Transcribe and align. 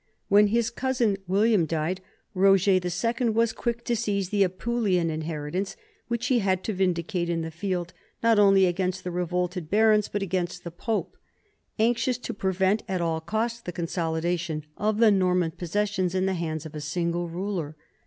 When 0.29 0.47
his 0.47 0.71
cousin 0.71 1.15
William 1.27 1.67
died, 1.67 2.01
Roger 2.33 2.71
II 2.83 3.29
was 3.29 3.53
quick 3.53 3.83
to 3.85 3.95
seize 3.95 4.29
the 4.29 4.41
Apulian 4.41 5.11
inheritance, 5.11 5.75
which 6.07 6.25
he 6.25 6.39
had 6.39 6.63
to 6.63 6.73
vindicate 6.73 7.29
in 7.29 7.43
the 7.43 7.51
field 7.51 7.93
not 8.23 8.39
only 8.39 8.65
against 8.65 9.03
the 9.03 9.11
revolted 9.11 9.69
barons 9.69 10.07
but 10.07 10.23
against 10.23 10.63
the 10.63 10.71
Pope, 10.71 11.17
anxious 11.77 12.17
to 12.17 12.33
prevent 12.33 12.81
at 12.87 12.99
all 12.99 13.21
cost 13.21 13.65
the 13.65 13.71
consolidation 13.71 14.65
of 14.75 14.97
the 14.97 15.11
Norman 15.11 15.51
possessions 15.51 16.15
in 16.15 16.25
the 16.25 16.33
hands 16.33 16.65
of 16.65 16.73
a 16.73 16.81
single 16.81 17.29
ruler. 17.29 17.77